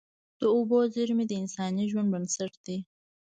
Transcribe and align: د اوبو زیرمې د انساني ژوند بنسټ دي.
د 0.39 0.41
اوبو 0.55 0.77
زیرمې 0.93 1.25
د 1.27 1.33
انساني 1.41 1.83
ژوند 1.91 2.11
بنسټ 2.13 2.51
دي. 2.65 2.77